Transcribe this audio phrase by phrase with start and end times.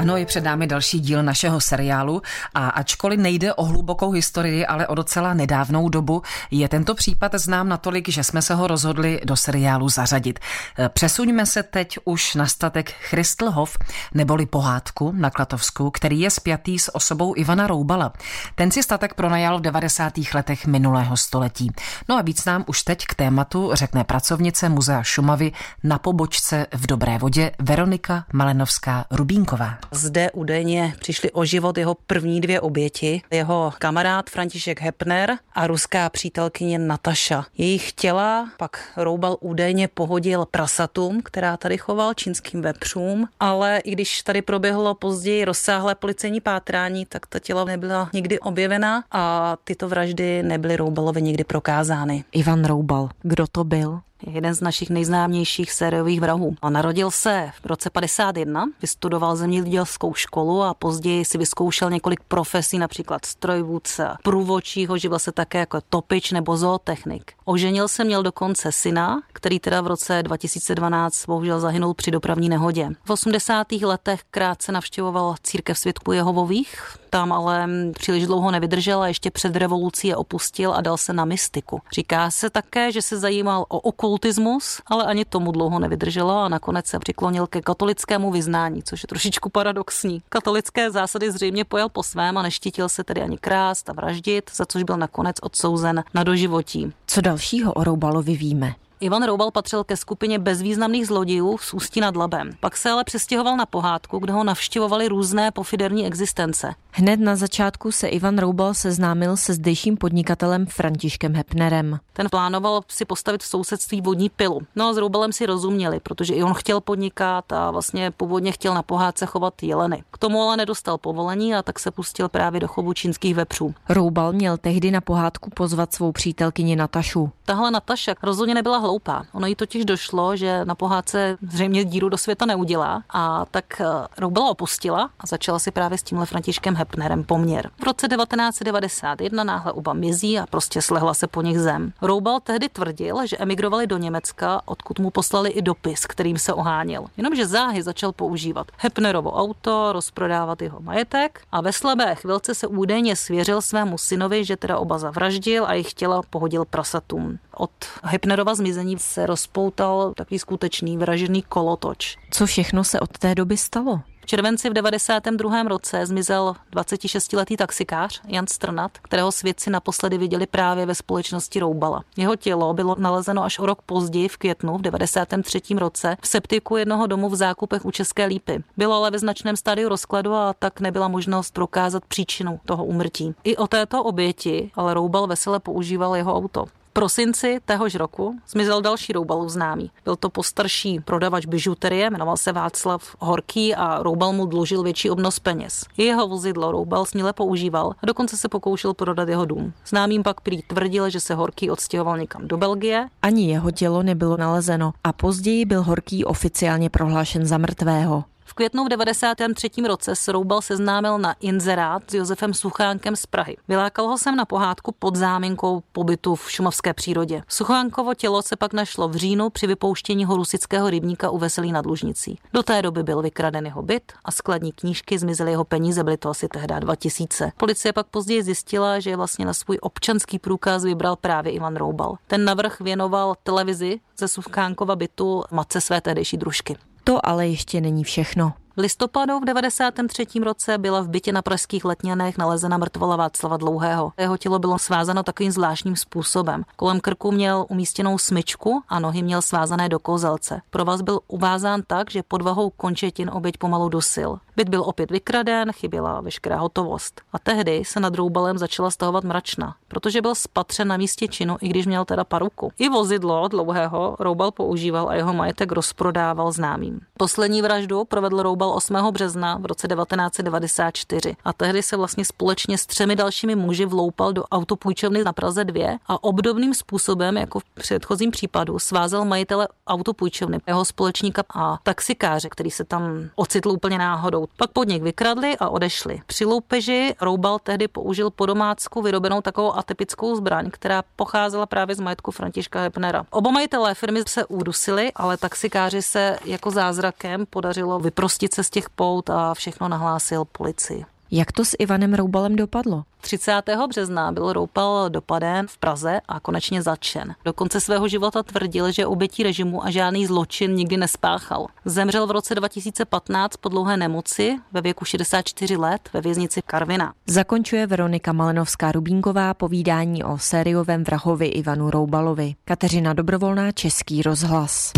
[0.00, 2.22] Ano, je před námi další díl našeho seriálu
[2.54, 7.68] a ačkoliv nejde o hlubokou historii, ale o docela nedávnou dobu, je tento případ znám
[7.68, 10.38] natolik, že jsme se ho rozhodli do seriálu zařadit.
[10.78, 13.76] E, přesuňme se teď už na statek Christlhof,
[14.14, 18.12] neboli pohádku na Klatovsku, který je spjatý s osobou Ivana Roubala.
[18.54, 20.12] Ten si statek pronajal v 90.
[20.34, 21.72] letech minulého století.
[22.08, 25.52] No a víc nám už teď k tématu řekne pracovnice Muzea Šumavy
[25.84, 29.89] na pobočce v Dobré vodě Veronika Malenovská-Rubínková.
[29.92, 36.08] Zde údajně přišli o život jeho první dvě oběti, jeho kamarád František Hepner a ruská
[36.08, 37.44] přítelkyně Nataša.
[37.58, 44.22] Jejich těla pak Roubal údajně pohodil prasatům, která tady choval čínským vepřům, ale i když
[44.22, 50.42] tady proběhlo později rozsáhlé policejní pátrání, tak ta těla nebyla nikdy objevena a tyto vraždy
[50.42, 52.24] nebyly Roubalovi nikdy prokázány.
[52.32, 54.00] Ivan Roubal, kdo to byl?
[54.26, 56.54] Jeden z našich nejznámějších sériových vrahů.
[56.62, 62.78] A narodil se v roce 51, vystudoval zemědělskou školu a později si vyzkoušel několik profesí,
[62.78, 67.32] například strojvůdce, průvodčího, živil se také jako topič nebo zootechnik.
[67.44, 72.88] Oženil se měl dokonce syna, který teda v roce 2012 bohužel zahynul při dopravní nehodě.
[73.04, 73.72] V 80.
[73.72, 80.08] letech krátce navštěvoval církev svědků Jehovových, tam ale příliš dlouho nevydržel a ještě před revolucí
[80.08, 81.82] je opustil a dal se na mystiku.
[81.92, 83.78] Říká se také, že se zajímal o
[84.10, 89.06] okultismus, ale ani tomu dlouho nevydrželo a nakonec se přiklonil ke katolickému vyznání, což je
[89.06, 90.22] trošičku paradoxní.
[90.28, 94.66] Katolické zásady zřejmě pojel po svém a neštítil se tedy ani krást a vraždit, za
[94.66, 96.92] což byl nakonec odsouzen na doživotí.
[97.06, 98.74] Co dalšího o Roubalovi víme?
[99.02, 102.50] Ivan Roubal patřil ke skupině bezvýznamných zlodějů z Ústí nad Labem.
[102.60, 106.74] Pak se ale přestěhoval na pohádku, kde ho navštěvovali různé pofiderní existence.
[106.92, 111.98] Hned na začátku se Ivan Roubal seznámil se zdejším podnikatelem Františkem Hepnerem.
[112.12, 114.60] Ten plánoval si postavit v sousedství vodní pilu.
[114.76, 118.74] No a s Roubalem si rozuměli, protože i on chtěl podnikat a vlastně původně chtěl
[118.74, 120.02] na pohádce chovat jeleny.
[120.10, 123.74] K tomu ale nedostal povolení a tak se pustil právě do chovu čínských vepřů.
[123.88, 127.30] Roubal měl tehdy na pohádku pozvat svou přítelkyni Natašu.
[127.44, 129.24] Tahle Nataša rozhodně nebyla hloupá.
[129.32, 133.84] Ono jí totiž došlo, že na pohádce zřejmě díru do světa neudělá a tak eh,
[134.18, 137.70] Roubala opustila a začala si právě s tímhle Františkem Hepnerem poměr.
[137.80, 141.92] V roce 1991 náhle oba mizí a prostě slehla se po nich zem.
[142.02, 147.06] Roubal tehdy tvrdil, že emigrovali do Německa, odkud mu poslali i dopis, kterým se oháněl.
[147.16, 153.16] Jenomže záhy začal používat Hepnerovo auto, rozprodávat jeho majetek a ve slabé chvilce se údajně
[153.16, 157.38] svěřil svému synovi, že teda oba zavraždil a jejich těla pohodil prasatům.
[157.54, 157.70] Od
[158.02, 162.16] Hepnerova zmizení se rozpoutal takový skutečný vražený kolotoč.
[162.30, 164.00] Co všechno se od té doby stalo?
[164.30, 165.62] červenci v 92.
[165.62, 172.04] roce zmizel 26-letý taxikář Jan Strnat, kterého svědci naposledy viděli právě ve společnosti Roubala.
[172.16, 175.60] Jeho tělo bylo nalezeno až o rok později v květnu v 93.
[175.76, 178.62] roce v septiku jednoho domu v zákupech u České lípy.
[178.76, 183.34] Bylo ale ve značném stádiu rozkladu a tak nebyla možnost prokázat příčinu toho umrtí.
[183.44, 189.12] I o této oběti ale Roubal vesele používal jeho auto prosinci téhož roku zmizel další
[189.12, 189.90] Roubalův známý.
[190.04, 195.38] Byl to postarší prodavač bižuterie, jmenoval se Václav Horký a Roubal mu dlužil větší obnos
[195.38, 195.84] peněz.
[195.96, 199.72] Jeho vozidlo Roubal směle používal a dokonce se pokoušel prodat jeho dům.
[199.86, 203.08] Známým pak prý tvrdil, že se Horký odstěhoval někam do Belgie.
[203.22, 208.24] Ani jeho tělo nebylo nalezeno a později byl Horký oficiálně prohlášen za mrtvého.
[208.50, 209.70] V květnu v 93.
[209.86, 213.56] roce se Roubal seznámil na inzerát s Josefem Suchánkem z Prahy.
[213.68, 217.42] Vylákal ho sem na pohádku pod záminkou pobytu v šumavské přírodě.
[217.48, 222.38] Suchánkovo tělo se pak našlo v říjnu při vypouštění horusického rybníka u Veselí nad Lužnicí.
[222.52, 226.30] Do té doby byl vykraden jeho byt a skladní knížky zmizely jeho peníze, byly to
[226.30, 227.52] asi tehdy 2000.
[227.56, 232.16] Policie pak později zjistila, že vlastně na svůj občanský průkaz vybral právě Ivan Roubal.
[232.26, 236.76] Ten navrh věnoval televizi ze Suchkánkova bytu matce své tehdejší družky.
[237.10, 238.52] To ale ještě není všechno.
[238.76, 240.26] V listopadu v 93.
[240.42, 244.12] roce byla v bytě na pražských letňanech nalezena mrtvola Václava Dlouhého.
[244.18, 246.64] Jeho tělo bylo svázáno takovým zvláštním způsobem.
[246.76, 250.60] Kolem krku měl umístěnou smyčku a nohy měl svázané do kozelce.
[250.70, 254.38] Provaz byl uvázán tak, že podvahou končetin oběť pomalu dusil.
[254.60, 257.20] Byt byl opět vykraden, chyběla veškerá hotovost.
[257.32, 261.68] A tehdy se nad Roubalem začala stahovat mračna, protože byl spatřen na místě činu, i
[261.68, 262.72] když měl teda paruku.
[262.78, 267.00] I vozidlo dlouhého Roubal používal a jeho majetek rozprodával známým.
[267.18, 268.96] Poslední vraždu provedl Roubal 8.
[269.10, 274.44] března v roce 1994 a tehdy se vlastně společně s třemi dalšími muži vloupal do
[274.44, 280.84] autopůjčovny na Praze 2 a obdobným způsobem, jako v předchozím případu, svázel majitele autopůjčovny, jeho
[280.84, 286.20] společníka a taxikáře, který se tam ocitl úplně náhodou Pak podnik vykradli a odešli.
[286.26, 292.00] Při loupeži Roubal tehdy použil po domácku vyrobenou takovou atypickou zbraň, která pocházela právě z
[292.00, 293.24] majetku Františka Hepnera.
[293.30, 298.90] Oba majitelé firmy se udusili, ale taxikáři se jako zázrakem podařilo vyprostit se z těch
[298.90, 301.04] pout a všechno nahlásil policii.
[301.32, 303.02] Jak to s Ivanem Roubalem dopadlo?
[303.20, 303.62] 30.
[303.88, 307.34] března byl Roupal dopaden v Praze a konečně začen.
[307.44, 311.66] Do konce svého života tvrdil, že obětí režimu a žádný zločin nikdy nespáchal.
[311.84, 317.12] Zemřel v roce 2015 po dlouhé nemoci ve věku 64 let ve věznici Karvina.
[317.26, 322.54] Zakončuje Veronika Malenovská-Rubínková povídání o sériovém vrahovi Ivanu Roubalovi.
[322.64, 324.92] Kateřina Dobrovolná, Český rozhlas.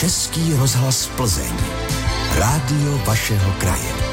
[0.00, 1.83] Český rozhlas Plzeň.
[2.38, 4.03] Rádio vašeho kraje.